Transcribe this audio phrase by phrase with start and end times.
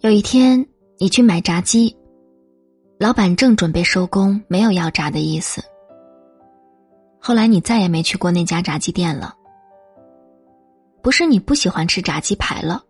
[0.00, 0.64] 有一天，
[0.98, 1.96] 你去买炸鸡，
[2.98, 5.62] 老板正准备收工，没有要炸的意思。
[7.18, 9.34] 后来你再也没去过那家炸鸡店了。
[11.02, 12.84] 不是你不喜欢吃炸鸡排了，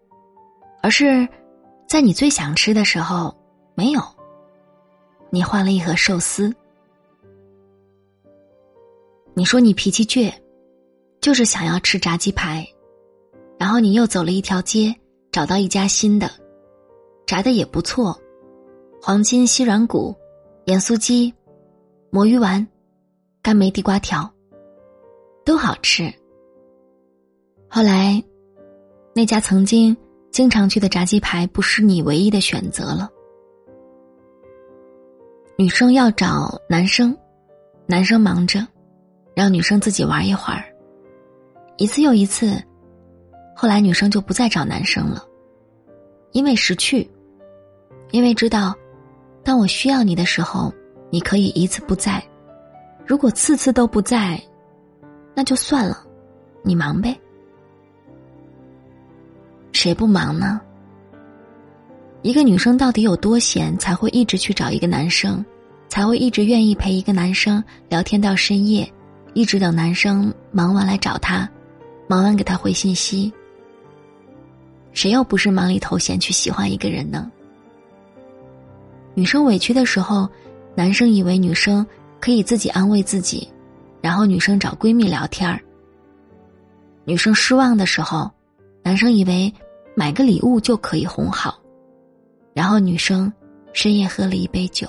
[0.83, 1.27] 而是
[1.87, 3.35] 在你最想吃的时候
[3.77, 4.03] 没有。
[5.31, 6.53] 你换了一盒寿司。
[9.33, 10.33] 你说你脾气倔，
[11.21, 12.67] 就是想要吃炸鸡排，
[13.59, 14.95] 然后你又走了一条街，
[15.31, 16.31] 找到一家新的，
[17.27, 18.17] 炸的也不错，
[19.03, 20.15] 黄金西软骨、
[20.67, 21.35] 盐酥鸡、
[22.11, 22.67] 魔芋丸、
[23.43, 24.33] 干梅地瓜条，
[25.45, 26.13] 都好吃。
[27.69, 28.23] 后来，
[29.13, 29.97] 那家曾经
[30.31, 33.11] 经常去的炸鸡排不是你唯一的选择了。
[35.59, 37.17] 女生要找男生，
[37.87, 38.67] 男生忙着。
[39.35, 40.65] 让女生自己玩一会儿，
[41.77, 42.59] 一次又一次，
[43.55, 45.23] 后来女生就不再找男生了，
[46.33, 47.07] 因为识趣，
[48.17, 48.75] 因为知道，
[49.45, 50.73] 当我需要你的时候，
[51.11, 52.19] 你可以一次不在；
[53.05, 54.43] 如果次次都不在，
[55.35, 56.03] 那就算了，
[56.63, 57.15] 你忙呗。
[59.71, 60.59] 谁不忙呢？
[62.23, 65.45] 一个女生到底有多闲，才会一直去找一个男生，
[65.87, 68.91] 才会一直愿意陪一个男生聊天到深夜？
[69.35, 71.47] 一直等男生忙完来找他，
[72.09, 73.31] 忙完给他回信息。
[74.95, 77.31] 谁又不是忙里偷闲去喜欢一个人呢？
[79.17, 80.29] 女生委屈的时候，
[80.75, 81.85] 男生以为女生
[82.21, 83.49] 可以自己安慰自己，
[84.03, 85.59] 然后女生找闺蜜聊天儿。
[87.07, 88.31] 女生失望的时候，
[88.83, 89.51] 男生以为
[89.95, 91.59] 买个礼物就可以哄好，
[92.53, 93.33] 然后女生
[93.73, 94.87] 深夜喝了一杯酒。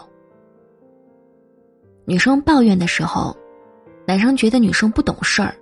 [2.03, 3.35] 女生抱怨的时候。
[4.09, 5.53] 男生觉得女生不懂事儿，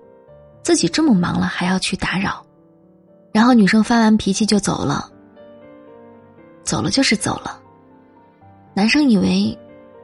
[0.62, 2.46] 自己这么忙了还要去打扰，
[3.34, 5.10] 然后女生发完脾气就走了。
[6.64, 7.60] 走了就是走了。
[8.76, 9.58] 男生以为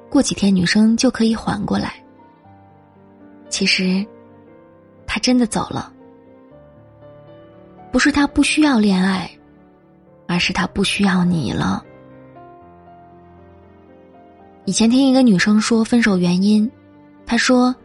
[0.10, 1.94] 过几天女生就可以缓过来，
[3.50, 4.04] 其实
[5.06, 5.92] 他真的走了。
[7.92, 9.30] 不是他不需要恋爱，
[10.26, 11.84] 而是他不需要你了。
[14.64, 16.72] 以前听一个女生说分手原因，
[17.26, 17.76] 她说。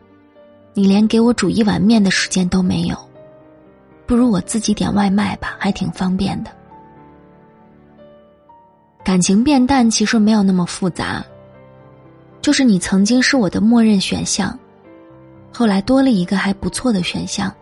[0.79, 2.95] 你连给我煮一碗面的时间都没有，
[4.05, 6.51] 不如我自己点外卖吧，还挺方便的。
[9.07, 11.25] 感情变淡其实没有那么复杂，
[12.43, 14.59] 就是你曾经是我的默认选项，
[15.53, 17.55] 后来多了一个还不错的选项，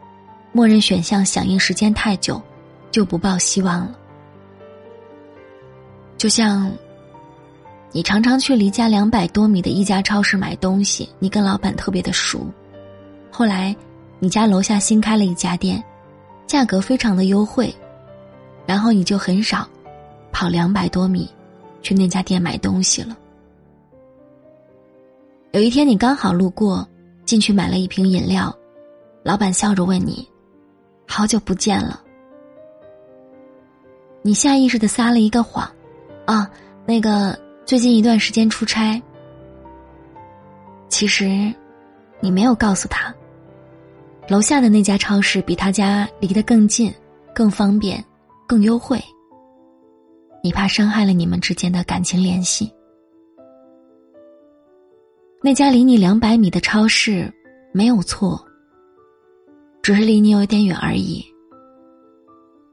[0.52, 2.40] 默认选项响应时间太久，
[2.90, 3.94] 就不抱希望了。
[6.16, 6.72] 就像，
[7.92, 12.46] 你常常去离家两百多米的一家超市买东西，你跟老板特别的熟。
[13.30, 13.76] 后来，
[14.18, 15.84] 你家楼下新开了一家店，
[16.46, 17.70] 价格非常的优惠，
[18.64, 19.68] 然后你就很少
[20.34, 21.30] 跑两百多米
[21.80, 23.16] 去那家店买东西了。
[25.52, 26.86] 有一天你刚好路过，
[27.24, 28.52] 进去买了一瓶饮料，
[29.22, 30.28] 老板笑着问你
[31.06, 32.02] ：“好久不见了。”
[34.22, 35.70] 你下意识的撒了一个谎
[36.26, 36.50] ：“啊，
[36.84, 39.00] 那个最近一段时间出差。”
[40.90, 41.54] 其实，
[42.18, 43.14] 你没有告诉他。
[44.26, 46.92] 楼下的那家超市比他家离得更近，
[47.32, 48.04] 更方便，
[48.48, 49.00] 更优惠。
[50.44, 52.70] 你怕伤害了你们之间的感情联系。
[55.42, 57.32] 那家离你两百米的超市
[57.72, 58.38] 没有错，
[59.80, 61.24] 只是离你有点远而已。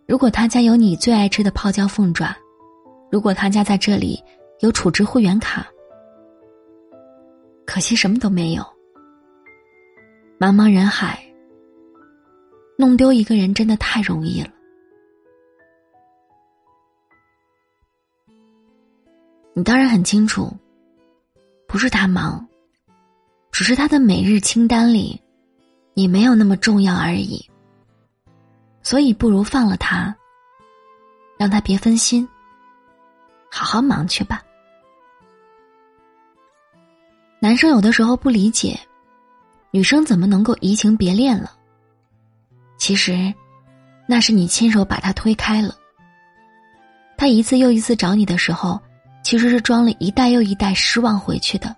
[0.05, 2.35] 如果他家有你最爱吃的泡椒凤爪，
[3.09, 4.21] 如果他家在这里
[4.59, 5.65] 有储值会员卡，
[7.65, 8.61] 可惜什么都没有。
[10.38, 11.17] 茫茫人海。
[12.77, 14.49] 弄丢一个人真的太容易了。
[19.61, 20.51] 你当然很清楚，
[21.67, 22.44] 不是他忙，
[23.51, 25.22] 只是他的每日清单里，
[25.94, 27.47] 你没有那么重要而已。
[28.81, 30.15] 所以不如放了他，
[31.38, 32.27] 让他别分心，
[33.51, 34.41] 好好忙去吧。
[37.39, 38.80] 男生有的时候不理解，
[39.69, 41.51] 女生怎么能够移情别恋了。
[42.80, 43.31] 其实，
[44.07, 45.77] 那是你亲手把他推开了。
[47.15, 48.81] 他一次又一次找你的时候，
[49.23, 51.75] 其实是装了一袋又一袋失望回去的。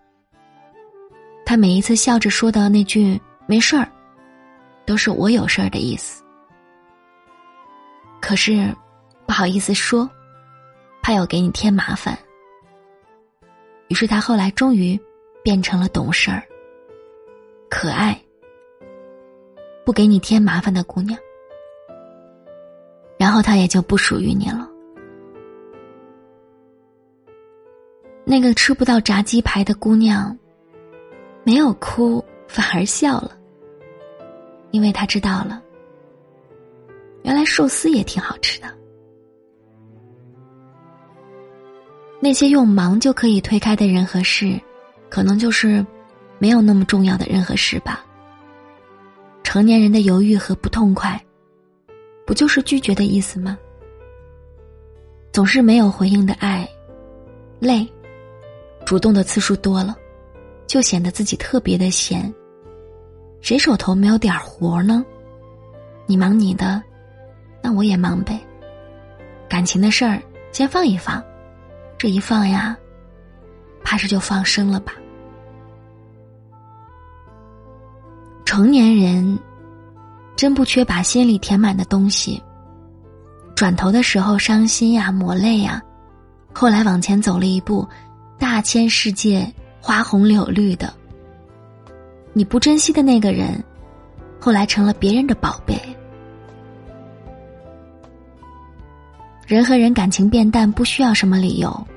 [1.46, 3.88] 他每一次笑着说的那句“没事儿”，
[4.86, 6.24] 都是我有事儿的意思。
[8.22, 8.74] 可是，
[9.26, 10.10] 不好意思说，
[11.02, 12.18] 怕有给你添麻烦。
[13.90, 15.00] 于是他后来终于
[15.44, 16.42] 变成了懂事儿、
[17.70, 18.20] 可爱。
[19.86, 21.20] 不给你添麻烦的姑娘，
[23.18, 24.66] 然后她也就不属于你了。
[28.26, 30.38] 那个吃不到炸鸡排的姑娘，
[31.44, 33.38] 没有哭，反而笑了，
[34.72, 35.62] 因为她知道了，
[37.24, 38.68] 原来寿司也挺好吃的。
[42.22, 44.58] 那些用忙就可以推开的人和事，
[45.10, 45.86] 可能就是
[46.40, 48.06] 没有那么重要的人和事吧。
[49.44, 51.22] 成年人的犹豫和不痛快，
[52.26, 53.58] 不就是拒绝的意思吗？
[55.34, 56.66] 总是没有回应的爱，
[57.60, 57.86] 累；
[58.86, 59.96] 主动的次数多了，
[60.68, 62.34] 就显得自己特别的闲。
[63.42, 65.04] 谁手头没有点活呢？
[66.06, 66.82] 你忙你的，
[67.62, 68.40] 那我也忙呗。
[69.50, 70.22] 感情的事儿
[70.52, 71.24] 先放一放。
[71.98, 72.78] 这一放呀，
[73.84, 74.94] 怕是就放生了吧。
[78.44, 79.40] 成年人
[80.36, 82.42] 真不缺把心里填满的东西。
[83.56, 85.82] 转头的时候伤心呀，抹泪呀，
[86.54, 87.88] 后来往前走了一步，
[88.44, 89.50] 大千世界
[89.80, 90.94] 花红柳绿的。
[92.34, 93.64] 你不珍惜的那个人，
[94.38, 95.80] 后来成了别人的宝贝。
[99.48, 101.88] 人和人感情变淡，不需要什么理由。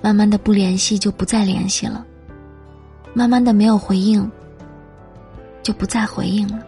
[0.00, 2.06] 慢慢的不联系就不再联系了，
[3.12, 4.30] 慢慢的没有回应，
[5.62, 6.64] 就不再回应了。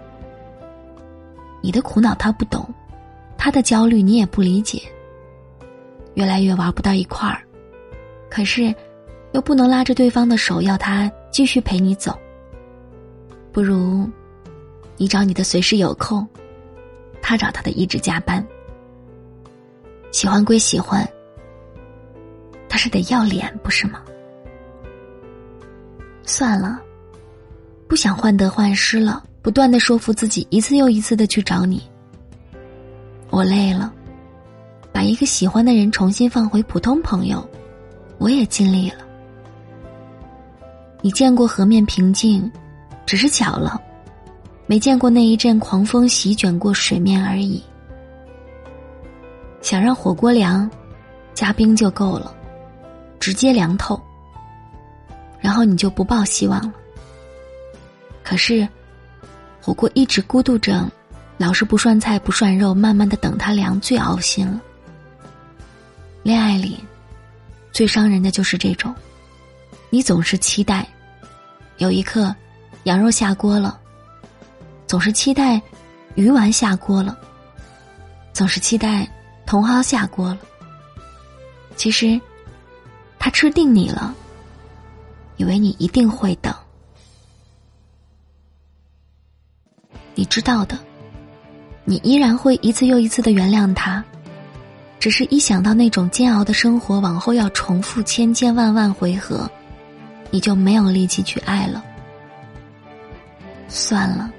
[1.63, 2.69] 你的苦恼他不懂，
[3.39, 4.83] 他的焦虑你也不理解。
[6.13, 7.41] 越来越玩不到一块儿，
[8.29, 8.75] 可是
[9.33, 12.17] 又不能拉着对方的手要他继续陪你走。
[13.53, 14.09] 不如
[14.97, 16.27] 你找你的随时有空，
[17.21, 18.45] 他找他的一直加班。
[20.11, 21.07] 喜欢归喜欢。
[22.69, 24.01] 他是得要脸，不是吗？
[26.23, 26.79] 算了，
[27.89, 31.83] 不想患得患失了，不断的说服自己，一次又一次的去找你。
[33.31, 33.93] 我累了，
[34.93, 37.47] 把一个喜欢的人重新放回普通朋友，
[38.19, 39.08] 我也尽力了。
[41.01, 42.51] 你见过河面平静，
[43.07, 43.81] 只是巧了，
[44.67, 47.63] 没见过那一阵狂风席卷过水面而已。
[49.61, 50.71] 想让火锅凉，
[51.35, 52.35] 加冰就够了。
[53.21, 54.01] 直接凉透，
[55.41, 56.73] 然后你就不抱希望了。
[58.23, 58.67] 可是，
[59.61, 60.89] 火锅一直咕嘟着，
[61.37, 64.61] 老是不涮菜不涮肉，慢慢的等它凉，最熬心了。
[66.23, 66.79] 恋爱里，
[67.73, 68.95] 最伤人的就是这种，
[69.91, 70.87] 你总是期待，
[71.79, 72.35] 有一刻，
[72.85, 73.79] 羊肉下锅了，
[74.87, 75.61] 总是期待，
[76.15, 77.19] 鱼丸下锅了，
[78.33, 79.09] 总是期待，
[79.47, 80.39] 茼蒿下锅了。
[81.77, 82.21] 其实。
[83.21, 84.15] 他吃定你了，
[85.39, 86.55] 以为你一定会等。
[90.15, 90.79] 你知道的，
[91.85, 94.03] 你依然会一次又一次的原谅他，
[95.01, 99.51] 只是一想到那种煎熬的生活往后要重复千千万万回合，
[100.31, 101.85] 你就没有力气去爱了。
[103.69, 104.31] 算了，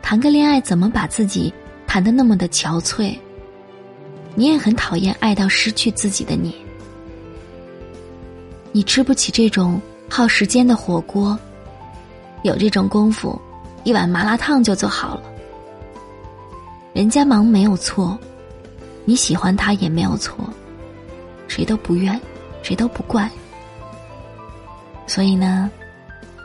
[0.00, 1.52] 谈个恋爱怎么把自己
[1.86, 3.18] 谈的那么的憔悴？
[4.34, 6.56] 你也很讨厌爱到失去自己的你。
[8.72, 11.38] 你吃不起这种耗时间的火锅，
[12.42, 13.38] 有这种功夫，
[13.84, 15.22] 一碗麻辣烫就做好了。
[16.94, 18.18] 人家忙没有错，
[19.04, 20.38] 你喜欢他也没有错，
[21.48, 22.18] 谁都不怨，
[22.62, 23.30] 谁都不怪。
[25.06, 25.70] 所以呢，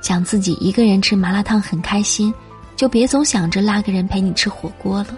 [0.01, 2.33] 想自己一个人吃麻辣烫很开心，
[2.75, 5.17] 就别总想着拉个人陪你吃火锅了。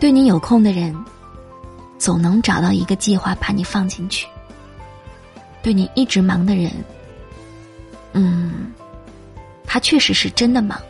[0.00, 0.94] 对你有空的人。
[1.98, 4.26] 总能找到一个计划把你放进去。
[5.62, 6.68] 对你一直忙的人，
[8.12, 8.72] 嗯，
[9.64, 10.82] 他确实是真的忙。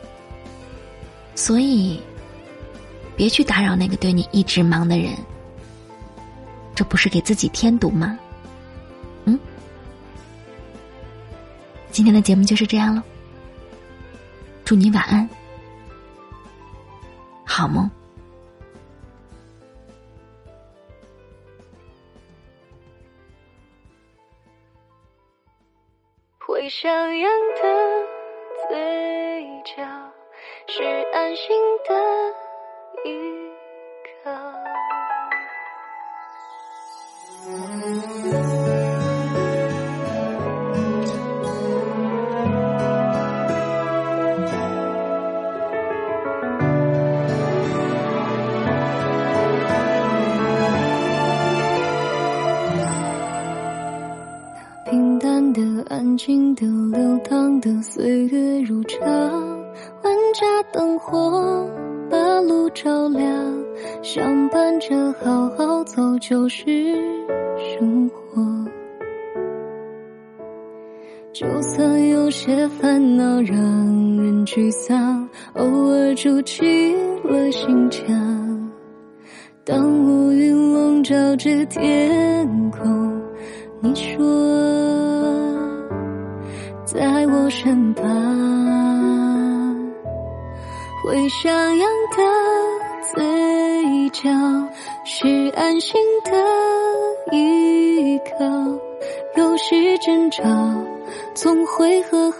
[1.34, 2.00] 所以，
[3.14, 5.12] 别去打扰那个对你一直忙的人。
[6.74, 8.18] 这不是给自己添堵吗？
[11.92, 13.04] 今天的节目就是这样了。
[14.64, 15.28] 祝你晚安，
[17.44, 17.88] 好梦。
[26.38, 28.06] 会上扬的
[28.68, 29.84] 嘴角，
[30.68, 30.82] 是
[31.12, 31.54] 安心
[31.86, 31.94] 的
[33.04, 33.10] 依
[34.24, 34.71] 靠。
[56.02, 59.00] 安静的、流淌的岁月如常，
[60.02, 61.64] 万家灯火
[62.10, 63.24] 把路照亮，
[64.02, 66.66] 相伴着好好走就是
[67.56, 68.42] 生活。
[71.32, 76.64] 就算有些烦恼让人沮丧，偶尔筑起
[77.22, 78.70] 了心墙。
[79.64, 83.22] 当乌云笼罩着天空，
[83.80, 84.20] 你说
[86.92, 88.04] 在我身旁，
[91.02, 92.16] 会上扬的
[93.14, 94.28] 嘴角
[95.06, 96.30] 是安心的
[97.34, 98.44] 依靠，
[99.40, 100.42] 有时争吵。
[101.34, 102.38] 总会和好，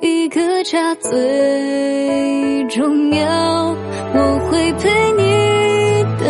[0.00, 3.76] 一个家最重要。
[4.14, 6.26] 我会陪你到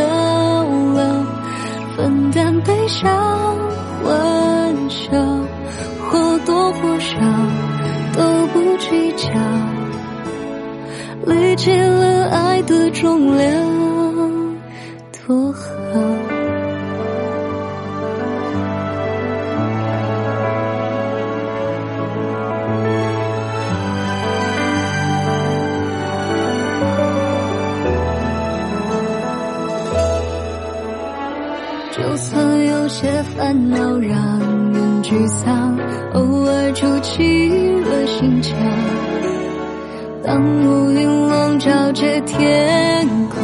[0.96, 1.24] 老，
[1.96, 3.56] 分担悲伤
[11.26, 14.56] 理解了爱的重量，
[15.26, 15.60] 多好。
[31.96, 34.38] 就算有些烦恼让
[34.72, 35.76] 人沮丧，
[36.12, 37.48] 偶尔筑起
[37.82, 38.54] 了心墙。
[40.26, 43.38] 当乌云笼罩着天空，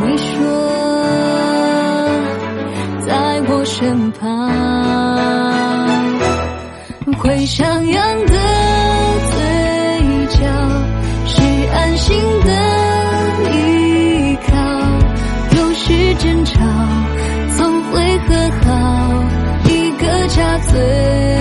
[0.00, 0.34] 你说
[3.06, 4.50] 在我身旁，
[7.18, 8.32] 会上扬的
[9.30, 10.38] 嘴角
[11.26, 11.42] 是
[11.74, 12.50] 安心的
[13.52, 13.54] 依
[14.48, 14.54] 靠，
[15.58, 16.54] 有时争吵。
[20.66, 21.33] 最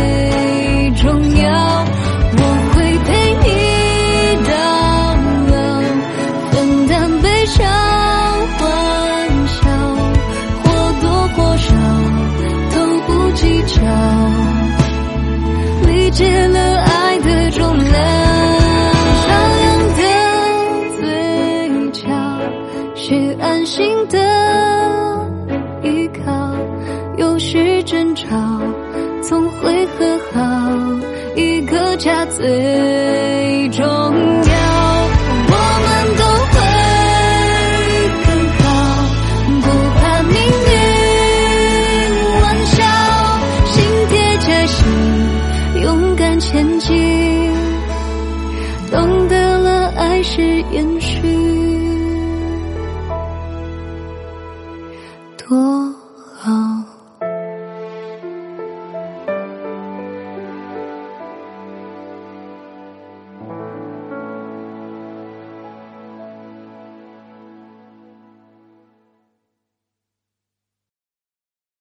[16.13, 17.93] 解了爱的重量。
[19.23, 19.27] 上
[19.63, 20.01] 扬的
[20.99, 21.01] 嘴
[21.91, 22.01] 角
[22.95, 24.17] 是安心的
[25.81, 26.55] 依靠，
[27.17, 28.27] 有时争吵。
[29.23, 30.39] 总会和好，
[31.35, 34.52] 一个家最重要。
[50.23, 51.72] 是延续，